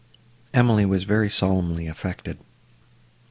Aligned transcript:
Emily 0.51 0.83
was 0.83 1.03
very 1.03 1.29
solemnly 1.29 1.85
affected. 1.85 2.39